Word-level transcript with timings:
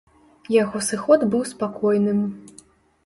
Яго 0.53 0.81
сыход 0.87 1.25
быў 1.35 1.43
спакойным. 1.53 2.25